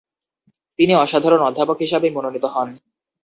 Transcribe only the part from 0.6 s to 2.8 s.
তিনি অসাধারণ অধ্যাপক হিসাবে মনোনীত হন।